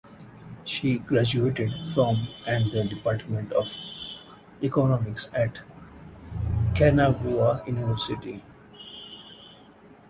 [0.65, 3.67] She graduated from and the department of
[4.63, 5.59] economics at
[6.73, 8.43] Kanagawa University.